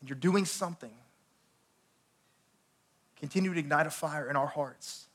[0.00, 0.94] And you're doing something.
[3.18, 5.06] Continue to ignite a fire in our hearts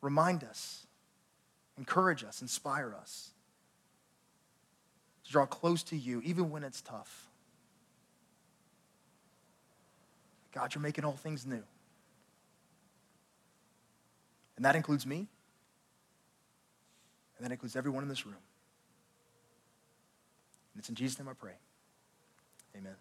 [0.00, 0.86] remind us,
[1.78, 3.30] encourage us, inspire us
[5.24, 7.28] to draw close to you, even when it's tough.
[10.52, 11.62] God, you're making all things new.
[14.56, 15.28] And that includes me,
[17.38, 18.36] and that includes everyone in this room.
[20.74, 21.54] And it's in Jesus' name I pray.
[22.76, 22.94] Amen.